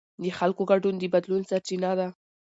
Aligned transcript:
د 0.23 0.25
خلکو 0.39 0.63
ګډون 0.71 0.95
د 0.97 1.03
بدلون 1.13 1.41
سرچینه 1.49 1.91
ده 1.99 2.07